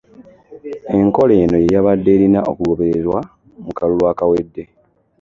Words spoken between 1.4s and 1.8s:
eno ye